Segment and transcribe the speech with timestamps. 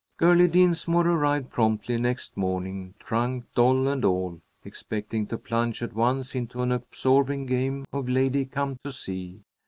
[0.17, 6.33] Girlie Dinsmore arrived promptly next morning, trunk, doll, and all, expecting to plunge at once
[6.33, 9.43] into an absorbing game of lady come to see.